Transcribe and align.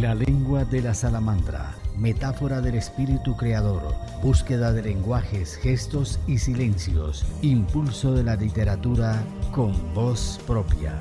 La 0.00 0.14
lengua 0.14 0.66
de 0.66 0.82
la 0.82 0.92
salamandra, 0.92 1.74
metáfora 1.96 2.60
del 2.60 2.74
espíritu 2.74 3.34
creador, 3.34 3.94
búsqueda 4.22 4.70
de 4.70 4.82
lenguajes, 4.82 5.56
gestos 5.56 6.20
y 6.26 6.36
silencios, 6.36 7.24
impulso 7.40 8.12
de 8.12 8.22
la 8.22 8.36
literatura 8.36 9.24
con 9.54 9.72
voz 9.94 10.38
propia. 10.46 11.00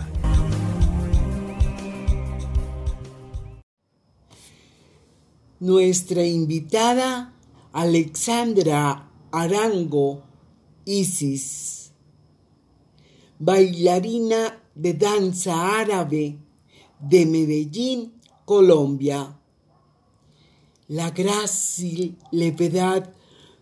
Nuestra 5.60 6.24
invitada 6.24 7.34
Alexandra 7.74 9.10
Arango 9.30 10.24
Isis, 10.86 11.92
bailarina 13.40 14.58
de 14.74 14.94
danza 14.94 15.82
árabe 15.82 16.38
de 17.02 17.26
Medellín, 17.26 18.15
Colombia. 18.46 19.38
La 20.88 21.10
grácil 21.10 22.16
levedad 22.32 23.12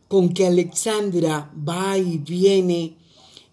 con 0.09 0.33
que 0.33 0.45
Alexandra 0.45 1.51
va 1.67 1.97
y 1.97 2.17
viene 2.17 2.97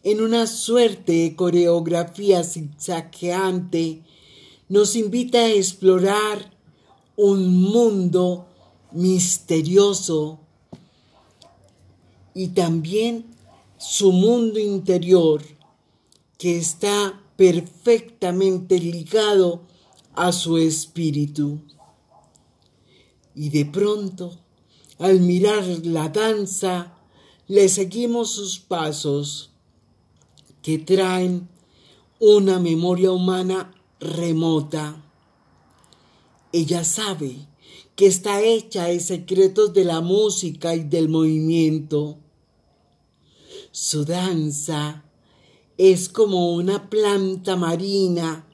en 0.02 0.20
una 0.20 0.46
suerte 0.46 1.12
de 1.12 1.36
coreografía 1.36 2.42
zigzagueante 2.42 4.02
nos 4.68 4.96
invita 4.96 5.38
a 5.38 5.50
explorar 5.50 6.52
un 7.16 7.62
mundo 7.62 8.46
misterioso 8.92 10.40
y 12.34 12.48
también 12.48 13.26
su 13.78 14.12
mundo 14.12 14.58
interior 14.58 15.42
que 16.38 16.56
está 16.56 17.20
perfectamente 17.36 18.78
ligado 18.78 19.62
a 20.20 20.32
su 20.32 20.58
espíritu. 20.58 21.62
Y 23.34 23.48
de 23.48 23.64
pronto, 23.64 24.38
al 24.98 25.20
mirar 25.20 25.64
la 25.82 26.10
danza, 26.10 26.94
le 27.48 27.70
seguimos 27.70 28.32
sus 28.32 28.58
pasos 28.58 29.50
que 30.60 30.76
traen 30.76 31.48
una 32.18 32.58
memoria 32.58 33.12
humana 33.12 33.72
remota. 33.98 35.02
Ella 36.52 36.84
sabe 36.84 37.48
que 37.96 38.06
está 38.06 38.42
hecha 38.42 38.84
de 38.84 39.00
secretos 39.00 39.72
de 39.72 39.86
la 39.86 40.02
música 40.02 40.74
y 40.74 40.84
del 40.84 41.08
movimiento. 41.08 42.18
Su 43.70 44.04
danza 44.04 45.02
es 45.78 46.10
como 46.10 46.52
una 46.52 46.90
planta 46.90 47.56
marina 47.56 48.44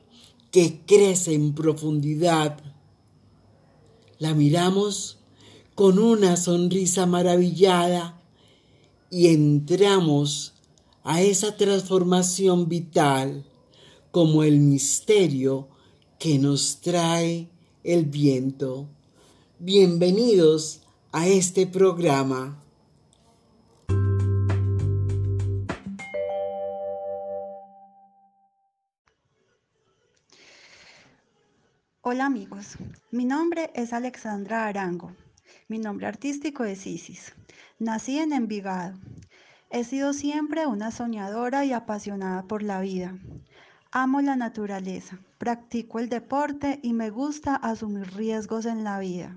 que 0.57 0.81
crece 0.87 1.35
en 1.35 1.55
profundidad. 1.55 2.57
La 4.19 4.33
miramos 4.33 5.19
con 5.75 5.99
una 5.99 6.39
sonrisa 6.39 7.05
maravillada 7.05 8.23
y 9.11 9.27
entramos 9.27 10.55
a 11.05 11.21
esa 11.21 11.59
transformación 11.59 12.71
vital 12.71 13.45
como 14.11 14.45
el 14.45 14.61
misterio 14.61 15.69
que 16.19 16.39
nos 16.39 16.81
trae 16.81 17.51
el 17.85 18.07
viento. 18.07 18.89
Bienvenidos 19.59 20.81
a 21.13 21.29
este 21.29 21.67
programa. 21.67 22.66
Hola 32.09 32.27
amigos, 32.27 32.79
mi 33.11 33.25
nombre 33.25 33.73
es 33.75 33.93
Alexandra 33.93 34.69
Arango. 34.69 35.11
Mi 35.67 35.81
nombre 35.81 36.07
artístico 36.07 36.63
es 36.63 36.87
Isis. 36.87 37.35
Nací 37.81 38.19
en 38.21 38.33
Envigado. 38.33 38.97
He 39.71 39.83
sido 39.83 40.13
siempre 40.13 40.69
una 40.69 40.93
soñadora 40.93 41.65
y 41.65 41.73
apasionada 41.73 42.45
por 42.45 42.63
la 42.63 42.81
vida. 42.81 43.19
Amo 43.91 44.21
la 44.21 44.37
naturaleza, 44.37 45.19
practico 45.39 45.99
el 45.99 46.09
deporte 46.09 46.79
y 46.81 46.93
me 46.93 47.11
gusta 47.11 47.57
asumir 47.57 48.15
riesgos 48.15 48.67
en 48.67 48.85
la 48.85 49.01
vida. 49.01 49.37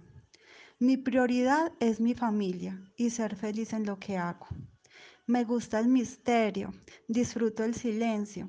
Mi 0.78 0.96
prioridad 0.96 1.72
es 1.80 2.00
mi 2.00 2.14
familia 2.14 2.80
y 2.96 3.10
ser 3.10 3.36
feliz 3.36 3.74
en 3.74 3.88
lo 3.88 3.98
que 3.98 4.20
hago. 4.20 4.46
Me 5.26 5.44
gusta 5.44 5.80
el 5.80 5.88
misterio, 5.88 6.72
disfruto 7.08 7.64
el 7.64 7.74
silencio, 7.74 8.48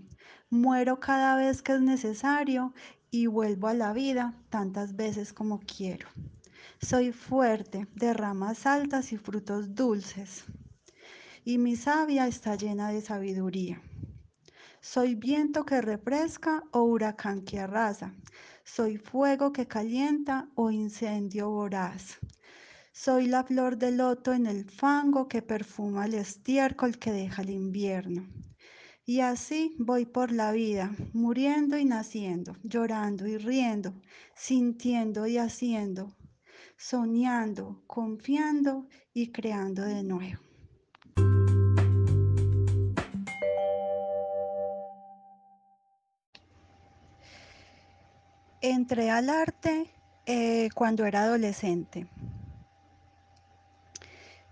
muero 0.51 1.01
cada 1.01 1.37
vez 1.37 1.63
que 1.63 1.73
es 1.73 1.81
necesario 1.81 2.75
y 3.11 3.27
vuelvo 3.27 3.69
a 3.69 3.75
la 3.75 3.93
vida 3.93 4.35
tantas 4.49 4.97
veces 4.97 5.33
como 5.33 5.61
quiero. 5.61 6.09
Soy 6.81 7.13
fuerte, 7.13 7.87
de 7.95 8.15
ramas 8.15 8.67
altas 8.67 9.13
y 9.13 9.19
frutos 9.19 9.75
dulces, 9.75 10.45
y 11.45 11.59
mi 11.59 11.77
savia 11.77 12.27
está 12.27 12.55
llena 12.57 12.91
de 12.91 13.01
sabiduría. 13.01 13.83
Soy 14.81 15.15
viento 15.15 15.65
que 15.65 15.83
refresca 15.83 16.63
o 16.73 16.83
huracán 16.83 17.43
que 17.43 17.59
arrasa. 17.59 18.15
Soy 18.65 18.97
fuego 18.97 19.53
que 19.53 19.67
calienta 19.67 20.49
o 20.55 20.71
incendio 20.71 21.51
voraz. 21.51 22.19
Soy 22.93 23.27
la 23.27 23.45
flor 23.45 23.77
de 23.77 23.93
loto 23.93 24.33
en 24.33 24.47
el 24.47 24.65
fango 24.65 25.29
que 25.29 25.43
perfuma 25.43 26.07
el 26.07 26.15
estiércol 26.15 26.99
que 26.99 27.13
deja 27.13 27.43
el 27.43 27.51
invierno. 27.51 28.27
Y 29.11 29.23
así 29.23 29.75
voy 29.77 30.07
por 30.07 30.31
la 30.31 30.53
vida, 30.53 30.95
muriendo 31.13 31.77
y 31.77 31.85
naciendo, 31.85 32.57
llorando 32.63 33.27
y 33.27 33.39
riendo, 33.39 33.93
sintiendo 34.37 35.27
y 35.27 35.37
haciendo, 35.37 36.15
soñando, 36.77 37.83
confiando 37.89 38.87
y 39.13 39.33
creando 39.33 39.83
de 39.83 40.05
nuevo. 40.05 40.41
Entré 48.61 49.11
al 49.11 49.29
arte 49.29 49.91
eh, 50.25 50.69
cuando 50.73 51.05
era 51.05 51.25
adolescente. 51.25 52.07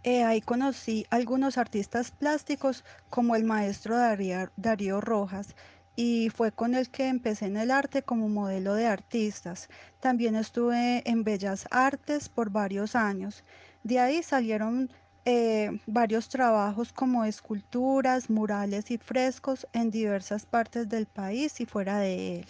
Eh, 0.05 0.23
ahí 0.23 0.41
conocí 0.41 1.07
algunos 1.11 1.59
artistas 1.59 2.13
plásticos 2.13 2.85
como 3.11 3.35
el 3.35 3.45
maestro 3.45 3.97
Darío, 3.97 5.01
Rojas 5.01 5.57
y 5.97 6.31
fue 6.31 6.53
con 6.53 6.77
el 6.77 6.89
que 6.91 7.09
empecé 7.09 7.47
en 7.47 7.57
el 7.57 7.73
arte 7.73 8.03
como 8.03 8.29
modelo 8.29 8.75
de 8.75 8.87
artistas. 8.87 9.69
También 10.01 10.37
estuve 10.37 11.03
en 11.05 11.25
Bellas 11.25 11.67
Artes 11.73 12.29
por 12.29 12.51
varios 12.51 12.95
años. 12.95 13.43
De 13.83 13.99
ahí 13.99 14.23
salieron 14.23 14.91
eh, 15.25 15.81
varios 15.87 16.29
trabajos 16.29 16.93
como 16.93 17.25
esculturas, 17.25 18.31
murales 18.31 18.93
y 18.93 18.99
frescos 18.99 19.67
en 19.73 19.91
diversas 19.91 20.47
partes 20.47 20.89
del 20.89 21.07
país 21.07 21.61
y 21.61 21.67
fuera 21.67 21.99
de 21.99 22.39
él. 22.39 22.47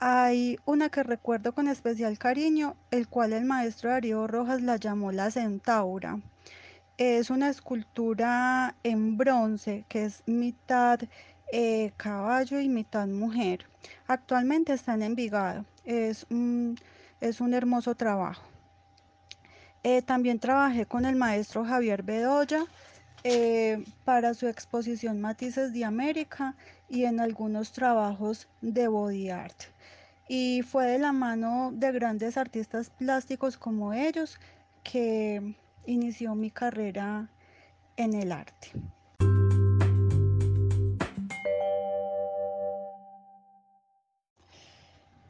Hay 0.00 0.60
una 0.64 0.90
que 0.90 1.02
recuerdo 1.02 1.52
con 1.52 1.66
especial 1.66 2.18
cariño, 2.18 2.76
el 2.92 3.08
cual 3.08 3.32
el 3.32 3.44
maestro 3.44 3.90
Darío 3.90 4.28
Rojas 4.28 4.62
la 4.62 4.76
llamó 4.76 5.10
la 5.10 5.32
Centaura. 5.32 6.20
Es 6.98 7.30
una 7.30 7.48
escultura 7.48 8.76
en 8.84 9.16
bronce 9.16 9.84
que 9.88 10.04
es 10.04 10.22
mitad 10.26 11.00
eh, 11.50 11.90
caballo 11.96 12.60
y 12.60 12.68
mitad 12.68 13.08
mujer. 13.08 13.66
Actualmente 14.06 14.72
está 14.72 14.94
en 14.94 15.02
Envigado. 15.02 15.64
Es 15.84 16.26
un, 16.30 16.78
es 17.20 17.40
un 17.40 17.52
hermoso 17.52 17.96
trabajo. 17.96 18.44
Eh, 19.82 20.02
también 20.02 20.38
trabajé 20.38 20.86
con 20.86 21.06
el 21.06 21.16
maestro 21.16 21.64
Javier 21.64 22.04
Bedoya 22.04 22.66
eh, 23.24 23.84
para 24.04 24.34
su 24.34 24.46
exposición 24.46 25.20
Matices 25.20 25.72
de 25.72 25.84
América 25.84 26.54
y 26.88 27.02
en 27.02 27.18
algunos 27.18 27.72
trabajos 27.72 28.46
de 28.60 28.86
body 28.86 29.30
art. 29.30 29.60
Y 30.28 30.62
fue 30.62 30.86
de 30.86 30.98
la 30.98 31.12
mano 31.12 31.70
de 31.72 31.90
grandes 31.92 32.36
artistas 32.36 32.90
plásticos 32.90 33.56
como 33.56 33.94
ellos 33.94 34.38
que 34.82 35.56
inició 35.86 36.34
mi 36.34 36.50
carrera 36.50 37.30
en 37.96 38.14
el 38.14 38.32
arte. 38.32 38.72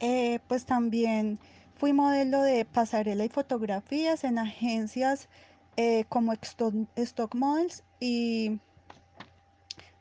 Eh, 0.01 0.39
pues 0.47 0.65
también 0.65 1.39
fui 1.75 1.93
modelo 1.93 2.41
de 2.41 2.65
pasarela 2.65 3.25
y 3.25 3.29
fotografías 3.29 4.23
en 4.23 4.37
agencias 4.37 5.27
eh, 5.75 6.05
como 6.09 6.33
Stock, 6.33 7.35
Models 7.35 7.83
y 7.99 8.59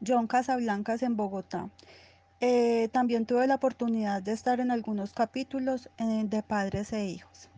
John 0.05 0.27
Casablancas 0.27 1.03
en 1.03 1.17
Bogotá. 1.17 1.69
Eh, 2.41 2.89
también 2.93 3.27
tuve 3.27 3.49
la 3.49 3.57
oportunidad 3.57 4.23
de 4.23 4.33
estar 4.33 4.61
en 4.61 4.71
algunos 4.71 5.13
capítulos 5.13 5.91
de 5.99 6.43
Padres 6.45 6.93
e 6.93 7.05
Hijos. 7.07 7.49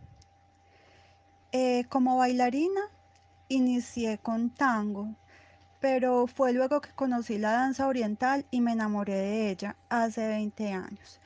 Eh, 1.51 1.85
como 1.89 2.17
bailarina 2.17 2.81
inicié 3.47 4.17
con 4.17 4.49
tango, 4.49 5.13
pero 5.79 6.25
fue 6.25 6.53
luego 6.53 6.81
que 6.81 6.93
conocí 6.93 7.37
la 7.37 7.51
danza 7.51 7.87
oriental 7.87 8.45
y 8.49 8.61
me 8.61 8.71
enamoré 8.71 9.13
de 9.15 9.49
ella 9.51 9.75
hace 9.89 10.27
20 10.27 10.73
años. 10.73 11.19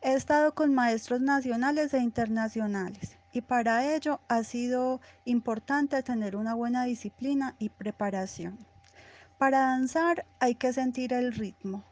He 0.00 0.14
estado 0.14 0.54
con 0.54 0.74
maestros 0.74 1.20
nacionales 1.20 1.92
e 1.92 1.98
internacionales 1.98 3.16
y 3.32 3.42
para 3.42 3.94
ello 3.94 4.20
ha 4.28 4.42
sido 4.42 5.00
importante 5.26 6.02
tener 6.02 6.34
una 6.34 6.54
buena 6.54 6.84
disciplina 6.84 7.56
y 7.58 7.68
preparación. 7.68 8.58
Para 9.36 9.60
danzar 9.60 10.24
hay 10.38 10.54
que 10.54 10.72
sentir 10.72 11.12
el 11.12 11.32
ritmo, 11.32 11.84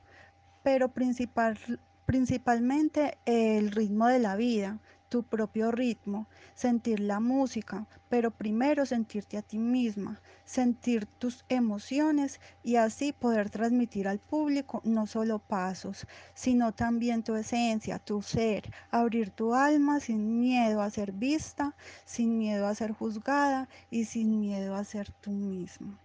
pero 0.63 0.89
principal, 0.89 1.59
principalmente 2.07 3.19
el 3.25 3.71
ritmo 3.71 4.07
de 4.09 4.19
la 4.19 4.37
vida, 4.37 4.79
tu 5.11 5.25
propio 5.25 5.73
ritmo, 5.73 6.29
sentir 6.55 7.01
la 7.01 7.19
música, 7.19 7.87
pero 8.09 8.31
primero 8.31 8.87
sentirte 8.87 9.37
a 9.37 9.43
ti 9.43 9.59
misma, 9.59 10.21
sentir 10.45 11.05
tus 11.07 11.45
emociones 11.49 12.41
y 12.63 12.77
así 12.77 13.13
poder 13.13 13.51
transmitir 13.51 14.07
al 14.07 14.21
público 14.21 14.81
no 14.85 15.07
solo 15.07 15.41
pasos, 15.41 16.07
sino 16.33 16.73
también 16.73 17.25
tu 17.25 17.35
esencia, 17.35 17.99
tu 17.99 18.23
ser, 18.23 18.73
abrir 18.91 19.31
tu 19.31 19.53
alma 19.53 19.99
sin 19.99 20.41
miedo 20.41 20.81
a 20.81 20.91
ser 20.91 21.11
vista, 21.11 21.75
sin 22.05 22.39
miedo 22.39 22.69
a 22.69 22.75
ser 22.77 22.93
juzgada 22.93 23.69
y 23.91 24.05
sin 24.05 24.41
miedo 24.41 24.77
a 24.77 24.85
ser 24.85 25.11
tú 25.21 25.33
misma. 25.33 25.99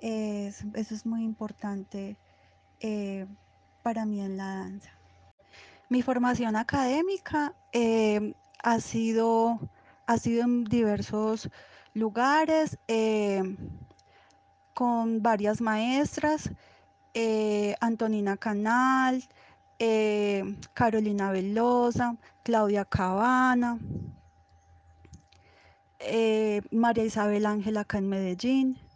eso 0.00 0.94
es 0.94 1.04
muy 1.04 1.24
importante 1.24 2.16
eh, 2.78 3.26
para 3.82 4.04
mí 4.06 4.20
en 4.20 4.36
la 4.36 4.56
danza. 4.56 4.90
Mi 5.88 6.02
formación 6.02 6.56
académica 6.56 7.54
eh, 7.72 8.34
ha, 8.62 8.80
sido, 8.80 9.58
ha 10.06 10.18
sido 10.18 10.44
en 10.44 10.64
diversos 10.64 11.50
lugares, 11.94 12.78
eh, 12.86 13.42
con 14.74 15.22
varias 15.22 15.60
maestras, 15.60 16.50
eh, 17.14 17.74
Antonina 17.80 18.36
Canal, 18.36 19.24
Carolina 20.74 21.32
Velosa, 21.32 22.16
Claudia 22.44 22.84
Cabana, 22.84 23.78
María 26.70 27.04
Isabel 27.04 27.46
Ángel 27.46 27.78
acá 27.78 27.98
en 27.98 28.08
Medellín. 28.08 28.89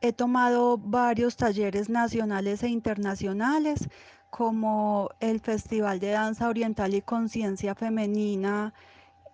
He 0.00 0.12
tomado 0.12 0.78
varios 0.78 1.36
talleres 1.36 1.88
nacionales 1.88 2.62
e 2.62 2.68
internacionales 2.68 3.88
como 4.30 5.10
el 5.18 5.40
Festival 5.40 5.98
de 5.98 6.10
Danza 6.10 6.48
Oriental 6.48 6.94
y 6.94 7.02
Conciencia 7.02 7.74
Femenina 7.74 8.72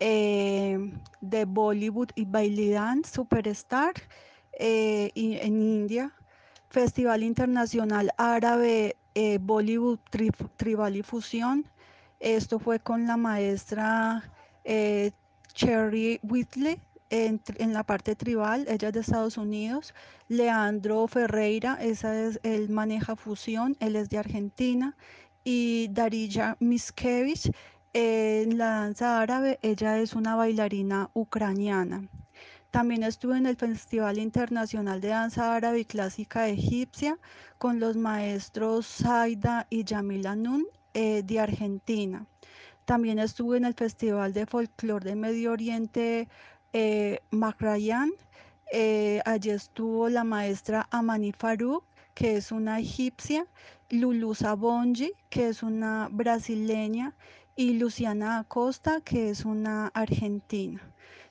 eh, 0.01 0.79
de 1.21 1.45
Bollywood 1.45 2.11
y 2.15 2.25
Bailey 2.25 2.75
Superstar 3.05 3.93
eh, 4.59 5.11
en 5.15 5.61
India, 5.61 6.13
Festival 6.71 7.23
Internacional 7.23 8.11
Árabe 8.17 8.97
eh, 9.15 9.39
Bollywood 9.43 9.99
Tribal 10.57 10.97
y 10.97 11.03
Fusión. 11.03 11.67
Esto 12.21 12.59
fue 12.59 12.81
con 12.81 13.07
la 13.07 13.19
maestra 13.19 14.31
Cherry 15.53 16.21
Whitley 16.23 16.81
en, 17.11 17.73
la 17.73 17.85
parte 17.85 18.17
tribal, 18.17 18.67
ella 18.69 18.89
es 18.89 18.95
de 18.95 19.01
Estados 19.01 19.37
Unidos. 19.37 19.95
Leandro 20.29 21.07
Ferreira, 21.07 21.79
esa 21.81 22.19
es, 22.19 22.41
él 22.43 22.71
maneja 22.71 23.17
fusión, 23.17 23.77
él 23.81 23.97
es 23.97 24.09
de 24.11 24.19
Argentina. 24.19 24.97
Y 25.45 25.89
Darija 25.89 26.57
Miskevich, 26.61 27.51
en 27.93 28.59
la 28.59 28.71
danza 28.81 29.21
árabe, 29.21 29.59
ella 29.63 29.99
es 29.99 30.15
una 30.15 30.35
bailarina 30.37 31.11
ucraniana. 31.15 32.09
También 32.75 33.05
estuve 33.05 33.37
en 33.37 33.47
el 33.47 33.55
Festival 33.55 34.19
Internacional 34.19 35.01
de 35.01 35.09
Danza 35.09 35.55
Árabe 35.55 35.79
y 35.79 35.85
Clásica 35.85 36.49
Egipcia 36.49 37.19
con 37.57 37.79
los 37.79 37.97
maestros 37.97 38.87
Saida 38.87 39.69
y 39.71 39.85
Yamila 39.85 40.35
Nun 40.35 40.67
eh, 40.93 41.23
de 41.23 41.39
Argentina. 41.39 42.27
También 42.85 43.21
estuve 43.21 43.59
en 43.59 43.65
el 43.65 43.75
Festival 43.75 44.33
de 44.33 44.47
Folclor 44.47 45.05
de 45.05 45.15
Medio 45.15 45.53
Oriente 45.53 46.29
eh, 46.75 47.21
eh, 48.73 49.21
allí 49.25 49.51
estuvo 49.51 50.09
la 50.09 50.25
maestra 50.25 50.89
Amani 50.91 51.31
Farouk, 51.31 51.85
que 52.15 52.37
es 52.37 52.51
una 52.51 52.81
egipcia, 52.81 53.47
Lulu 53.91 54.35
Sabonji, 54.35 55.13
que 55.31 55.49
es 55.49 55.63
una 55.63 56.09
brasileña, 56.11 57.15
y 57.55 57.75
Luciana 57.75 58.41
Acosta, 58.41 59.01
que 59.03 59.31
es 59.31 59.45
una 59.45 59.87
argentina. 59.95 60.81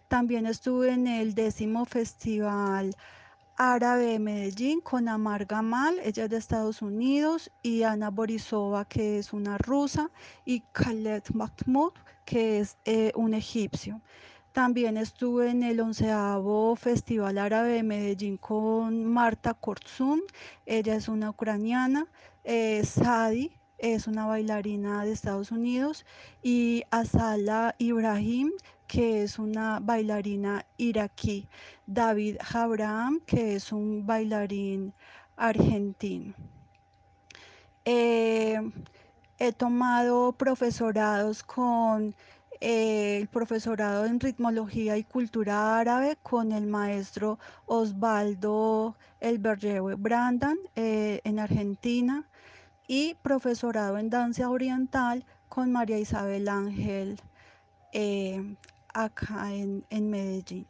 También 0.08 0.46
estuve 0.46 0.92
en 0.92 1.08
el 1.08 1.36
décimo 1.36 1.84
festival 1.84 2.96
árabe 3.58 4.06
de 4.06 4.20
Medellín 4.20 4.80
con 4.80 5.10
Amar 5.10 5.46
Gamal, 5.46 6.00
ella 6.06 6.24
es 6.24 6.30
de 6.30 6.38
Estados 6.38 6.82
Unidos, 6.82 7.52
y 7.62 7.84
Ana 7.84 8.10
Borisova, 8.10 8.86
que 8.86 9.20
es 9.20 9.34
una 9.34 9.58
rusa, 9.58 10.10
y 10.46 10.62
Khaled 10.72 11.24
Mahmoud, 11.34 11.92
que 12.24 12.60
es 12.60 12.78
eh, 12.86 13.12
un 13.16 13.34
egipcio. 13.34 14.00
También 14.54 14.98
estuve 14.98 15.50
en 15.50 15.64
el 15.64 15.80
onceavo 15.80 16.76
Festival 16.76 17.40
Árabe 17.40 17.74
de 17.74 17.82
Medellín 17.82 18.38
con 18.38 19.04
Marta 19.04 19.56
Kortzun, 19.56 20.22
ella 20.68 20.94
es 20.96 21.08
una 21.08 21.32
ucraniana, 21.32 22.06
Sadi 22.84 23.52
es 23.80 24.06
una 24.06 24.28
bailarina 24.28 25.06
de 25.06 25.12
Estados 25.12 25.50
Unidos 25.50 26.06
y 26.44 26.84
Asala 26.92 27.74
Ibrahim, 27.80 28.52
que 28.86 29.24
es 29.24 29.40
una 29.40 29.80
bailarina 29.82 30.68
iraquí, 30.78 31.48
David 31.88 32.38
Abraham, 32.54 33.22
que 33.26 33.56
es 33.56 33.72
un 33.72 34.06
bailarín 34.06 34.94
argentino. 35.36 36.36
Eh, 37.86 38.62
he 39.40 39.52
tomado 39.52 40.32
profesorados 40.34 41.42
con 41.42 42.14
eh, 42.66 43.18
el 43.18 43.28
profesorado 43.28 44.06
en 44.06 44.22
ritmología 44.22 44.96
y 44.96 45.04
cultura 45.04 45.78
árabe 45.78 46.18
con 46.24 46.54
el 46.54 46.66
maestro 46.66 47.38
Osvaldo 47.66 48.96
Elberjewe 49.20 49.96
Brandan 49.96 50.58
eh, 50.78 51.20
en 51.26 51.40
Argentina 51.40 52.24
y 52.88 53.16
profesorado 53.16 53.98
en 53.98 54.10
danza 54.10 54.50
oriental 54.50 55.26
con 55.50 55.74
María 55.74 56.00
Isabel 56.00 56.48
Ángel 56.48 57.20
eh, 57.92 58.56
acá 58.94 59.54
en, 59.54 59.84
en 59.90 60.10
Medellín. 60.10 60.66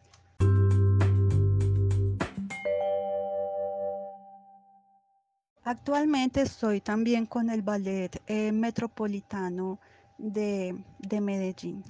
Actualmente 5.63 6.41
estoy 6.41 6.81
también 6.81 7.27
con 7.27 7.51
el 7.51 7.61
Ballet 7.61 8.19
Metropolitano 8.51 9.77
de, 10.17 10.75
Medellín. 11.21 11.83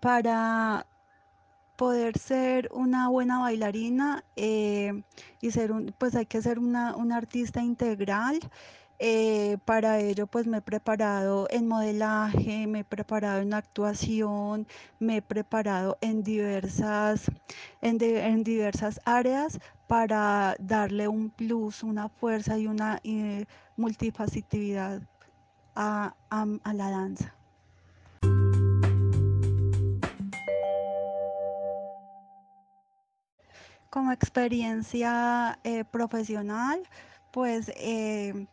Para 0.00 0.86
poder 1.76 2.18
ser 2.18 2.70
una 2.72 3.08
buena 3.08 3.40
bailarina 3.40 4.24
eh, 4.36 5.02
y 5.40 5.50
ser 5.50 5.72
un, 5.72 5.94
pues 5.98 6.14
hay 6.14 6.26
que 6.26 6.42
ser 6.42 6.58
una, 6.58 6.94
artista 7.14 7.62
integral. 7.62 8.38
Eh, 8.98 9.58
para 9.66 10.00
ello 10.00 10.26
pues 10.26 10.46
me 10.46 10.58
he 10.58 10.62
preparado 10.62 11.46
en 11.50 11.68
modelaje, 11.68 12.66
me 12.66 12.80
he 12.80 12.84
preparado 12.84 13.42
en 13.42 13.52
actuación, 13.52 14.66
me 14.98 15.18
he 15.18 15.22
preparado 15.22 15.98
en 16.00 16.22
diversas, 16.22 17.30
en, 17.82 17.98
diversas 18.42 18.98
áreas 19.04 19.58
para 19.86 20.56
darle 20.58 21.08
un 21.08 21.28
plus, 21.28 21.82
una 21.82 22.08
fuerza 22.08 22.58
y 22.58 22.66
una 22.66 23.00
eh, 23.04 23.44
multifacitividad 23.76 25.02
a 25.74 26.14
la 26.30 26.90
danza. 26.90 27.35
Como 33.96 34.12
experiencia 34.12 35.58
eh, 35.64 35.84
profesional, 35.84 36.82
pues 37.30 37.72
eh, 37.76 38.46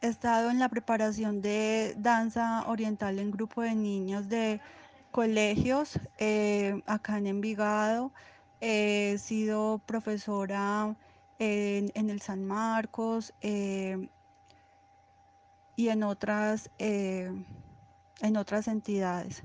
he 0.00 0.06
estado 0.06 0.52
en 0.52 0.60
la 0.60 0.68
preparación 0.68 1.42
de 1.42 1.96
danza 1.98 2.62
oriental 2.68 3.18
en 3.18 3.32
grupo 3.32 3.62
de 3.62 3.74
niños 3.74 4.28
de 4.28 4.60
colegios 5.10 5.98
eh, 6.18 6.80
acá 6.86 7.18
en 7.18 7.26
Envigado. 7.26 8.12
He 8.60 9.18
sido 9.18 9.80
profesora 9.84 10.94
en, 11.40 11.90
en 11.96 12.08
el 12.08 12.20
San 12.20 12.44
Marcos 12.44 13.34
y 13.40 14.06
en 15.76 16.04
otras, 16.04 16.70
en 16.78 18.36
otras 18.36 18.68
entidades. 18.68 19.42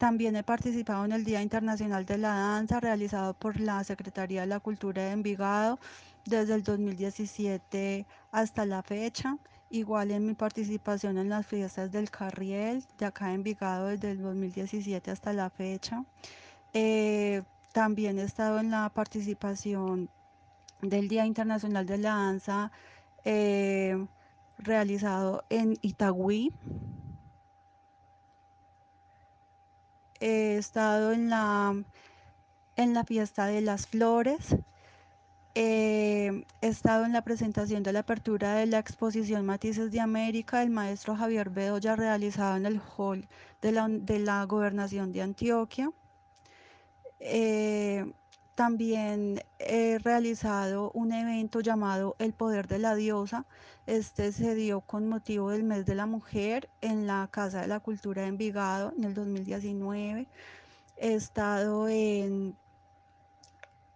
También 0.00 0.34
he 0.34 0.42
participado 0.42 1.04
en 1.04 1.12
el 1.12 1.26
Día 1.26 1.42
Internacional 1.42 2.06
de 2.06 2.16
la 2.16 2.30
Danza 2.30 2.80
realizado 2.80 3.34
por 3.34 3.60
la 3.60 3.84
Secretaría 3.84 4.40
de 4.40 4.46
la 4.46 4.58
Cultura 4.58 5.02
de 5.02 5.10
Envigado 5.10 5.78
desde 6.24 6.54
el 6.54 6.62
2017 6.62 8.06
hasta 8.32 8.64
la 8.64 8.82
fecha. 8.82 9.36
Igual 9.68 10.10
en 10.10 10.24
mi 10.24 10.32
participación 10.32 11.18
en 11.18 11.28
las 11.28 11.46
fiestas 11.46 11.92
del 11.92 12.10
Carriel 12.10 12.82
de 12.96 13.04
acá 13.04 13.28
en 13.28 13.34
Envigado 13.34 13.88
desde 13.88 14.12
el 14.12 14.22
2017 14.22 15.10
hasta 15.10 15.34
la 15.34 15.50
fecha. 15.50 16.02
Eh, 16.72 17.42
también 17.72 18.18
he 18.18 18.22
estado 18.22 18.58
en 18.58 18.70
la 18.70 18.88
participación 18.88 20.08
del 20.80 21.08
Día 21.08 21.26
Internacional 21.26 21.84
de 21.84 21.98
la 21.98 22.14
Danza 22.14 22.72
eh, 23.26 24.02
realizado 24.56 25.44
en 25.50 25.76
Itagüí 25.82 26.54
he 30.20 30.56
estado 30.56 31.12
en 31.12 31.30
la, 31.30 31.74
en 32.76 32.94
la 32.94 33.04
fiesta 33.04 33.46
de 33.46 33.60
las 33.60 33.86
flores, 33.86 34.56
eh, 35.54 36.44
he 36.60 36.68
estado 36.68 37.04
en 37.04 37.12
la 37.12 37.22
presentación 37.22 37.82
de 37.82 37.92
la 37.92 38.00
apertura 38.00 38.54
de 38.54 38.66
la 38.66 38.78
exposición 38.78 39.44
Matices 39.44 39.90
de 39.90 40.00
América 40.00 40.60
del 40.60 40.70
maestro 40.70 41.16
Javier 41.16 41.50
Bedoya 41.50 41.96
realizada 41.96 42.56
en 42.56 42.66
el 42.66 42.80
hall 42.80 43.26
de 43.60 43.72
la, 43.72 43.88
de 43.88 44.20
la 44.20 44.44
gobernación 44.44 45.12
de 45.12 45.22
Antioquia. 45.22 45.90
Eh, 47.18 47.69
también 48.60 49.42
he 49.58 49.96
realizado 50.00 50.90
un 50.90 51.14
evento 51.14 51.60
llamado 51.60 52.14
El 52.18 52.34
Poder 52.34 52.68
de 52.68 52.78
la 52.78 52.94
Diosa. 52.94 53.46
Este 53.86 54.32
se 54.32 54.54
dio 54.54 54.82
con 54.82 55.08
motivo 55.08 55.48
del 55.48 55.62
mes 55.62 55.86
de 55.86 55.94
la 55.94 56.04
mujer 56.04 56.68
en 56.82 57.06
la 57.06 57.26
Casa 57.30 57.62
de 57.62 57.68
la 57.68 57.80
Cultura 57.80 58.20
de 58.20 58.28
Envigado 58.28 58.92
en 58.98 59.04
el 59.04 59.14
2019. 59.14 60.26
He 60.98 61.14
estado 61.14 61.88
en 61.88 62.54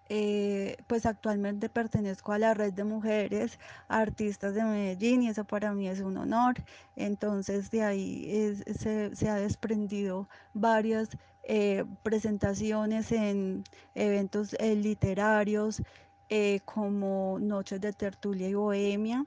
eh, 0.09 0.79
pues 0.87 1.05
actualmente 1.05 1.69
pertenezco 1.69 2.33
a 2.33 2.39
la 2.39 2.55
red 2.55 2.73
de 2.73 2.85
mujeres 2.85 3.59
artistas 3.89 4.55
de 4.55 4.63
Medellín 4.63 5.25
y 5.25 5.29
eso 5.29 5.45
para 5.45 5.75
mí 5.75 5.89
es 5.89 6.01
un 6.01 6.17
honor. 6.17 6.55
Entonces 6.97 7.71
de 7.71 7.83
ahí 7.83 8.55
se, 8.79 9.15
se, 9.15 9.29
ha 9.29 9.37
desprendido 9.37 10.27
varias 10.55 11.11
eh, 11.47 11.85
presentaciones 12.03 13.13
en 13.13 13.65
eventos 13.95 14.55
eh, 14.59 14.75
literarios 14.77 15.83
eh, 16.31 16.61
como 16.65 17.39
Noches 17.39 17.81
de 17.83 17.93
Tertulia 17.93 18.49
y 18.49 18.55
Bohemia. 18.55 19.27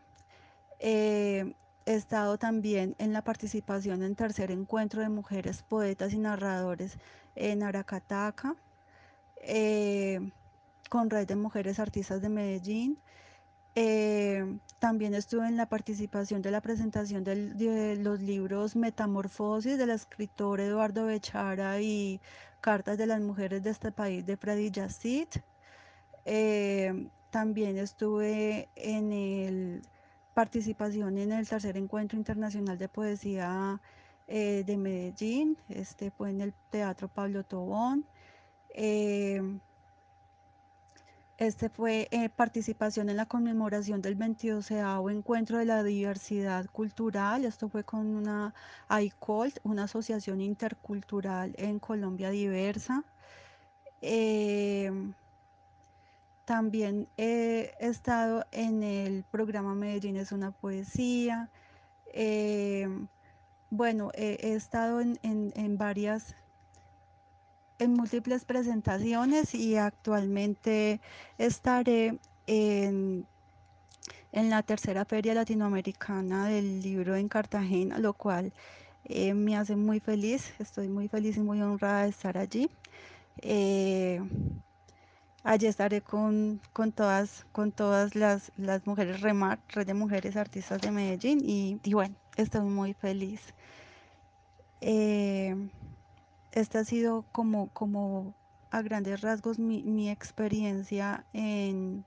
he 0.79 1.53
estado 1.85 2.37
también 2.37 2.95
en 2.97 3.13
la 3.13 3.23
participación 3.23 4.03
en 4.03 4.15
tercer 4.15 4.51
encuentro 4.51 5.01
de 5.01 5.09
mujeres 5.09 5.61
poetas 5.63 6.13
y 6.13 6.17
narradores 6.17 6.97
en 7.35 7.63
Aracataca 7.63 8.55
con 10.89 11.09
Red 11.09 11.27
de 11.27 11.35
Mujeres 11.35 11.79
Artistas 11.79 12.21
de 12.21 12.29
Medellín. 12.29 12.97
Eh, 13.79 14.57
también 14.79 15.13
estuve 15.13 15.47
en 15.47 15.55
la 15.55 15.67
participación 15.69 16.41
de 16.41 16.49
la 16.49 16.61
presentación 16.61 17.23
de 17.23 17.95
los 17.97 18.19
libros 18.19 18.75
Metamorfosis 18.75 19.77
del 19.77 19.91
escritor 19.91 20.59
Eduardo 20.59 21.05
Bechara 21.05 21.79
y 21.79 22.19
Cartas 22.59 22.97
de 22.97 23.05
las 23.05 23.21
Mujeres 23.21 23.61
de 23.61 23.69
este 23.69 23.91
país 23.91 24.25
de 24.25 24.35
Freddy 24.35 24.71
Yacit. 24.71 25.43
Eh, 26.25 27.07
también 27.29 27.77
estuve 27.77 28.67
en 28.75 29.13
el 29.13 29.81
participación 30.33 31.19
en 31.19 31.31
el 31.31 31.47
tercer 31.47 31.77
encuentro 31.77 32.17
internacional 32.17 32.79
de 32.79 32.89
poesía 32.89 33.79
eh, 34.25 34.63
de 34.65 34.75
Medellín, 34.75 35.55
este 35.69 36.09
fue 36.09 36.31
en 36.31 36.41
el 36.41 36.53
Teatro 36.71 37.09
Pablo 37.09 37.43
Tobón. 37.43 38.07
Este 41.37 41.69
fue 41.69 42.07
eh, 42.11 42.29
participación 42.29 43.09
en 43.09 43.17
la 43.17 43.27
conmemoración 43.27 44.01
del 44.01 44.15
22 44.15 44.71
Encuentro 44.71 45.59
de 45.59 45.65
la 45.65 45.83
Diversidad 45.83 46.65
Cultural. 46.65 47.45
Esto 47.45 47.69
fue 47.69 47.83
con 47.83 48.07
una 48.07 48.55
ICOL, 48.89 49.53
una 49.63 49.83
asociación 49.83 50.41
intercultural 50.41 51.53
en 51.57 51.77
Colombia 51.77 52.31
diversa. 52.31 53.03
Eh, 54.01 54.91
también 56.45 57.07
he 57.17 57.73
estado 57.79 58.45
en 58.51 58.81
el 58.81 59.23
programa 59.29 59.75
Medellín 59.75 60.17
es 60.17 60.31
una 60.31 60.49
poesía. 60.51 61.49
Eh, 62.13 62.87
bueno, 63.69 64.09
he 64.15 64.53
estado 64.53 65.01
en, 65.01 65.19
en 65.21 65.77
varias 65.77 66.35
en 67.79 67.93
múltiples 67.93 68.45
presentaciones 68.45 69.53
y 69.53 69.77
actualmente 69.77 70.99
estaré 71.37 72.17
en, 72.47 73.25
en 74.31 74.49
la 74.49 74.63
tercera 74.63 75.05
feria 75.05 75.33
latinoamericana 75.33 76.47
del 76.47 76.81
libro 76.81 77.15
en 77.15 77.29
Cartagena, 77.29 77.99
lo 77.99 78.13
cual 78.13 78.53
eh, 79.05 79.33
me 79.33 79.55
hace 79.57 79.75
muy 79.75 79.99
feliz, 79.99 80.53
estoy 80.59 80.89
muy 80.89 81.07
feliz 81.07 81.37
y 81.37 81.41
muy 81.41 81.61
honrada 81.61 82.03
de 82.03 82.09
estar 82.09 82.37
allí. 82.37 82.69
Eh, 83.41 84.21
allí 85.43 85.67
estaré 85.67 86.01
con, 86.01 86.59
con, 86.73 86.91
todas, 86.91 87.45
con 87.51 87.71
todas 87.71 88.15
las, 88.15 88.51
las 88.57 88.85
mujeres 88.87 89.21
REMAR, 89.21 89.59
Red 89.69 89.87
de 89.87 89.93
Mujeres 89.93 90.35
Artistas 90.35 90.81
de 90.81 90.91
Medellín, 90.91 91.39
y, 91.43 91.79
y 91.83 91.93
bueno, 91.93 92.15
estoy 92.35 92.61
muy 92.61 92.93
feliz. 92.93 93.41
Eh, 94.81 95.55
esta 96.59 96.79
ha 96.79 96.85
sido 96.85 97.23
como, 97.31 97.67
como 97.69 98.33
a 98.71 98.81
grandes 98.81 99.21
rasgos 99.21 99.59
mi, 99.59 100.09
experiencia 100.09 101.23
en, 101.33 102.03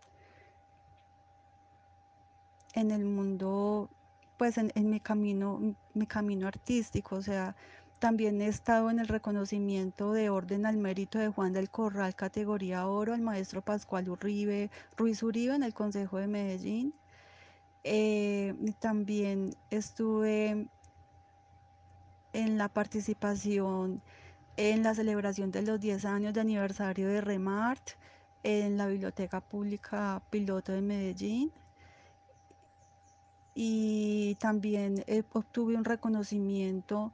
en 2.74 2.90
el 2.90 3.04
mundo, 3.04 3.88
pues 4.36 4.58
en, 4.58 4.72
en, 4.74 4.90
mi 4.90 4.98
camino, 4.98 5.76
mi 5.94 6.06
camino 6.06 6.48
artístico, 6.48 7.16
o 7.16 7.22
sea, 7.22 7.54
también 8.00 8.42
he 8.42 8.48
estado 8.48 8.90
en 8.90 8.98
el 8.98 9.06
reconocimiento 9.06 10.12
de 10.12 10.30
orden 10.30 10.66
al 10.66 10.78
mérito 10.78 11.20
de 11.20 11.28
Juan 11.28 11.52
del 11.52 11.70
Corral, 11.70 12.16
categoría 12.16 12.88
oro, 12.88 13.14
al 13.14 13.20
maestro 13.20 13.62
Pascual 13.62 14.08
Uribe, 14.08 14.70
Ruiz 14.96 15.22
Uribe 15.22 15.54
en 15.54 15.62
el 15.62 15.74
Consejo 15.74 16.18
de 16.18 16.26
Medellín. 16.26 16.92
Eh, 17.84 18.54
también 18.80 19.54
estuve 19.70 20.66
en 22.32 22.58
la 22.58 22.68
participación 22.68 24.02
en 24.56 24.82
la 24.82 24.94
celebración 24.94 25.50
de 25.50 25.62
los 25.62 25.80
10 25.80 26.04
años 26.04 26.34
de 26.34 26.40
aniversario 26.40 27.08
de 27.08 27.20
Remart 27.20 27.90
en 28.42 28.76
la 28.76 28.86
Biblioteca 28.86 29.40
Pública 29.40 30.22
Piloto 30.30 30.72
de 30.72 30.82
Medellín. 30.82 31.52
Y 33.54 34.36
también 34.36 35.04
eh, 35.06 35.22
obtuve 35.32 35.74
un 35.76 35.84
reconocimiento 35.84 37.12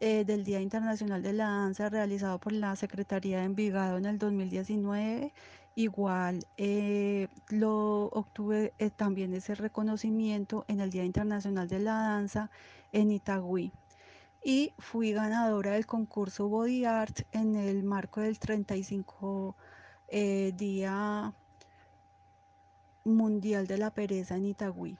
eh, 0.00 0.24
del 0.26 0.44
Día 0.44 0.60
Internacional 0.60 1.22
de 1.22 1.32
la 1.32 1.46
Danza 1.48 1.88
realizado 1.88 2.38
por 2.38 2.52
la 2.52 2.76
Secretaría 2.76 3.38
de 3.38 3.44
Envigado 3.44 3.96
en 3.96 4.04
el 4.04 4.18
2019. 4.18 5.32
Igual 5.74 6.46
eh, 6.58 7.28
lo 7.48 8.06
obtuve 8.06 8.74
eh, 8.78 8.90
también 8.90 9.32
ese 9.32 9.54
reconocimiento 9.54 10.64
en 10.68 10.80
el 10.80 10.90
Día 10.90 11.04
Internacional 11.04 11.68
de 11.68 11.80
la 11.80 11.94
Danza 11.94 12.50
en 12.92 13.10
Itagüí 13.10 13.72
y 14.46 14.72
fui 14.78 15.10
ganadora 15.12 15.72
del 15.72 15.86
concurso 15.86 16.46
Body 16.48 16.84
Art 16.84 17.22
en 17.32 17.56
el 17.56 17.82
marco 17.82 18.20
del 18.20 18.38
35 18.38 19.56
eh, 20.06 20.52
Día 20.54 21.34
Mundial 23.02 23.66
de 23.66 23.76
la 23.76 23.90
Pereza 23.90 24.36
en 24.36 24.46
Itagüí. 24.46 24.96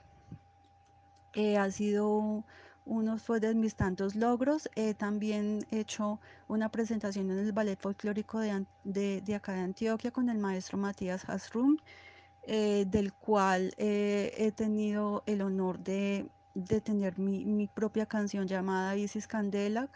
Eh, 1.34 1.58
ha 1.58 1.70
sido 1.70 2.42
uno 2.86 3.18
pues, 3.24 3.40
de 3.40 3.54
mis 3.54 3.76
tantos 3.76 4.16
logros. 4.16 4.68
He 4.74 4.94
también 4.94 5.64
hecho 5.70 6.18
una 6.48 6.68
presentación 6.68 7.30
en 7.30 7.38
el 7.38 7.52
Ballet 7.52 7.78
Folclórico 7.78 8.40
de, 8.40 8.66
de, 8.82 9.20
de 9.20 9.34
acá 9.36 9.52
de 9.52 9.60
Antioquia 9.60 10.10
con 10.10 10.28
el 10.28 10.38
maestro 10.38 10.76
Matías 10.76 11.24
Hasrum, 11.28 11.76
eh, 12.42 12.84
del 12.88 13.12
cual 13.12 13.72
he 13.78 14.52
tenido 14.56 15.22
el 15.24 15.40
honor 15.40 15.78
de 15.78 16.28
de 16.56 16.80
tener 16.80 17.18
mi, 17.18 17.44
mi, 17.44 17.66
propia 17.66 18.06
canción 18.06 18.46
llamada 18.48 18.96
Isis 18.96 19.26
Candela. 19.26 19.88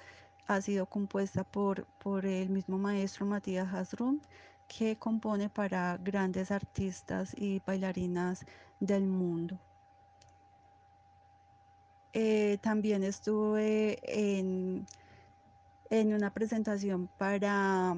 Ha 0.47 0.61
sido 0.61 0.87
compuesta 0.87 1.43
por, 1.43 1.87
por 2.02 2.26
el 2.26 2.50
mismo 2.50 2.76
maestro 2.79 3.25
Matías 3.25 3.73
Hasrum, 3.73 4.21
que 4.69 4.97
compone 4.97 5.49
para 5.49 5.97
grandes 5.97 6.50
artistas 6.50 7.35
y 7.37 7.62
bailarinas 7.67 8.45
del 8.79 9.07
mundo. 9.07 9.59
Eh, 12.12 12.59
también 12.61 13.05
estuve 13.05 13.99
en, 14.02 14.87
en 15.88 16.12
una 16.12 16.31
presentación 16.31 17.09
para 17.17 17.97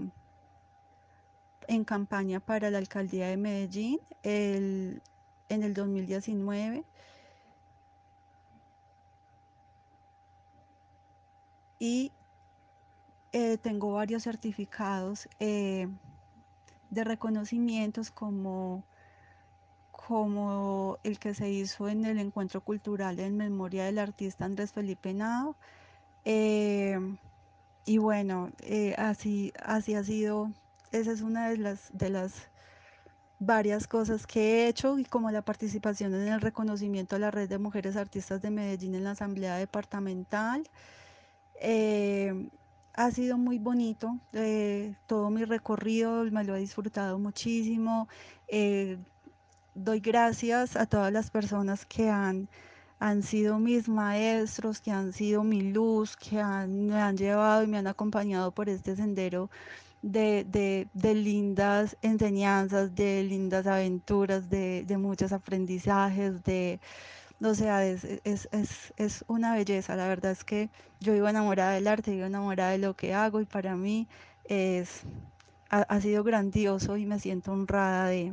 en 1.68 1.84
campaña 1.84 2.38
para 2.40 2.70
la 2.70 2.78
alcaldía 2.78 3.28
de 3.28 3.36
Medellín 3.36 4.00
el, 4.22 5.00
en 5.48 5.62
el 5.62 5.74
2019 5.74 6.84
y 11.82 12.12
eh, 13.32 13.58
tengo 13.58 13.94
varios 13.94 14.22
certificados 14.22 15.28
eh, 15.40 15.88
de 16.90 17.02
reconocimientos 17.02 18.12
como, 18.12 18.84
como 19.90 20.98
el 21.02 21.18
que 21.18 21.34
se 21.34 21.50
hizo 21.50 21.88
en 21.88 22.04
el 22.04 22.20
encuentro 22.20 22.60
cultural 22.60 23.18
en 23.18 23.36
memoria 23.36 23.84
del 23.84 23.98
artista 23.98 24.44
Andrés 24.44 24.70
Felipe 24.72 25.12
Nao. 25.12 25.56
Eh, 26.24 27.00
y 27.84 27.98
bueno, 27.98 28.52
así, 28.96 29.52
así 29.60 29.96
ha 29.96 30.04
sido, 30.04 30.52
esa 30.92 31.10
es 31.10 31.20
una 31.20 31.48
de 31.48 31.56
las, 31.56 31.90
de 31.92 32.10
las 32.10 32.48
varias 33.40 33.88
cosas 33.88 34.28
que 34.28 34.40
he 34.40 34.68
hecho 34.68 35.00
y 35.00 35.04
como 35.04 35.32
la 35.32 35.42
participación 35.42 36.14
en 36.14 36.28
el 36.28 36.40
reconocimiento 36.40 37.16
a 37.16 37.18
la 37.18 37.32
red 37.32 37.48
de 37.48 37.58
mujeres 37.58 37.96
artistas 37.96 38.40
de 38.40 38.52
Medellín 38.52 38.94
en 38.94 39.02
la 39.02 39.10
asamblea 39.10 39.56
departamental. 39.56 40.62
Eh, 41.64 42.48
ha 42.94 43.10
sido 43.12 43.38
muy 43.38 43.58
bonito. 43.58 44.18
Eh, 44.32 44.94
todo 45.06 45.30
mi 45.30 45.44
recorrido 45.44 46.24
me 46.24 46.44
lo 46.44 46.56
he 46.56 46.60
disfrutado 46.60 47.18
muchísimo. 47.18 48.08
Eh, 48.48 48.98
doy 49.74 50.00
gracias 50.00 50.76
a 50.76 50.86
todas 50.86 51.12
las 51.12 51.30
personas 51.30 51.86
que 51.86 52.10
han, 52.10 52.48
han 52.98 53.22
sido 53.22 53.58
mis 53.60 53.88
maestros, 53.88 54.80
que 54.80 54.90
han 54.90 55.12
sido 55.12 55.44
mi 55.44 55.62
luz, 55.72 56.16
que 56.16 56.36
me 56.36 57.00
han 57.00 57.16
llevado 57.16 57.62
y 57.62 57.68
me 57.68 57.78
han 57.78 57.86
acompañado 57.86 58.50
por 58.50 58.68
este 58.68 58.96
sendero 58.96 59.48
de, 60.02 60.44
de, 60.92 61.14
lindas 61.14 61.96
enseñanzas, 62.02 62.94
de 62.94 63.22
lindas 63.22 63.66
aventuras, 63.68 64.50
de, 64.50 64.84
de 64.84 64.96
muchos 64.98 65.32
aprendizajes, 65.32 66.42
de, 66.42 66.80
o 67.44 67.54
sea, 67.54 67.84
es, 67.84 68.04
es, 68.24 68.48
es, 68.52 68.92
es, 68.96 69.24
una 69.28 69.54
belleza. 69.54 69.96
La 69.96 70.08
verdad 70.08 70.32
es 70.32 70.44
que 70.44 70.70
yo 71.00 71.12
vivo 71.12 71.28
enamorada 71.28 71.72
del 71.72 71.88
arte, 71.88 72.12
vivo 72.12 72.26
enamorada 72.26 72.70
de 72.70 72.78
lo 72.78 72.94
que 72.94 73.14
hago 73.14 73.40
y 73.40 73.44
para 73.44 73.76
mí 73.76 74.08
es, 74.44 75.02
ha, 75.70 76.00
sido 76.00 76.22
grandioso 76.24 76.96
y 76.96 77.06
me 77.06 77.18
siento 77.18 77.52
honrada 77.52 78.06
de, 78.06 78.32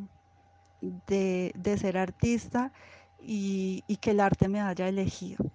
de, 1.07 1.51
de 1.55 1.77
ser 1.77 1.97
artista 1.97 2.71
y, 3.21 3.83
y 3.87 3.97
que 3.97 4.11
el 4.11 4.19
arte 4.19 4.47
me 4.47 4.61
haya 4.61 4.87
elegido. 4.87 5.45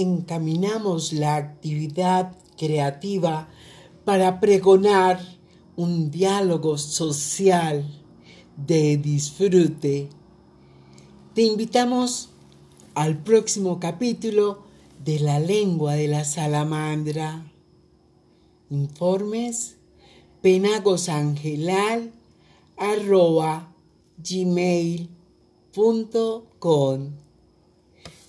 encaminamos 0.00 1.12
la 1.12 1.34
actividad 1.34 2.32
creativa 2.56 3.48
para 4.08 4.40
pregonar 4.40 5.20
un 5.76 6.10
diálogo 6.10 6.78
social 6.78 7.84
de 8.56 8.96
disfrute. 8.96 10.08
Te 11.34 11.42
invitamos 11.42 12.30
al 12.94 13.22
próximo 13.22 13.78
capítulo 13.78 14.62
de 15.04 15.20
la 15.20 15.38
lengua 15.40 15.92
de 15.92 16.08
la 16.08 16.24
salamandra. 16.24 17.52
Informes 18.70 19.76
penagosangelal 20.40 22.10
arroba 22.78 23.74
gmail.com. 24.16 25.10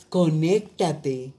Conéctate. 0.10 1.39